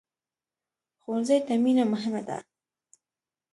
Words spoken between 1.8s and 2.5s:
مهمه ده